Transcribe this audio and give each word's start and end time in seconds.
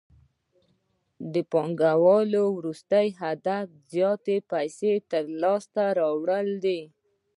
د 1.33 1.35
پانګوال 1.51 2.31
وروستی 2.57 3.07
هدف 3.21 3.65
د 3.73 3.77
زیاتو 3.93 4.35
پیسو 4.51 4.91
لاسته 5.41 5.83
راوړل 5.99 6.47
دي 6.65 6.81